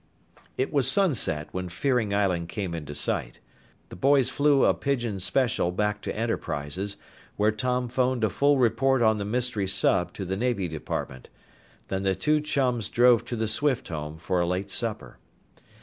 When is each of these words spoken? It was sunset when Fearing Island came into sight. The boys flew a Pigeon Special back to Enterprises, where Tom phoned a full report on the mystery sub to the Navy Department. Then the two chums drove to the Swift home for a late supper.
It 0.57 0.73
was 0.73 0.89
sunset 0.89 1.49
when 1.51 1.69
Fearing 1.69 2.11
Island 2.11 2.49
came 2.49 2.73
into 2.73 2.95
sight. 2.95 3.39
The 3.89 3.95
boys 3.95 4.31
flew 4.31 4.65
a 4.65 4.73
Pigeon 4.73 5.19
Special 5.19 5.71
back 5.71 6.01
to 6.01 6.15
Enterprises, 6.17 6.97
where 7.35 7.51
Tom 7.51 7.87
phoned 7.87 8.23
a 8.23 8.31
full 8.31 8.57
report 8.57 9.03
on 9.03 9.19
the 9.19 9.25
mystery 9.25 9.67
sub 9.67 10.11
to 10.13 10.25
the 10.25 10.35
Navy 10.35 10.67
Department. 10.67 11.29
Then 11.89 12.01
the 12.01 12.15
two 12.15 12.39
chums 12.41 12.89
drove 12.89 13.23
to 13.25 13.35
the 13.35 13.47
Swift 13.47 13.89
home 13.89 14.17
for 14.17 14.39
a 14.41 14.47
late 14.47 14.71
supper. 14.71 15.19